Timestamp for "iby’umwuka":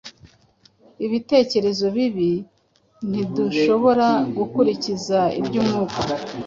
5.39-5.99